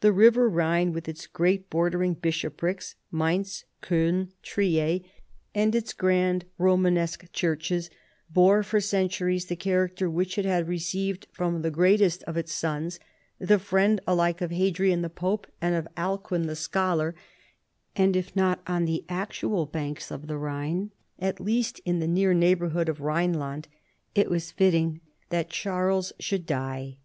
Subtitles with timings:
[0.00, 5.00] The river Rhine with its great bordering bishoprics, Mainz, Koln, Trier,
[5.54, 5.98] and its OLD AGE.
[5.98, 6.44] 281 grand
[6.96, 7.90] Eomanesqne churches,
[8.30, 12.98] bore for centuries the character which it had received from the greatest of its sons,
[13.38, 17.14] the friend alike of Hadrian the Pope and of Alcuin the scholar:
[17.94, 22.32] and, if not on the actual banks of the Rhine, at least in the near
[22.32, 23.68] neighborhood of Rhine land
[24.14, 26.96] it was fitting that Charles should die.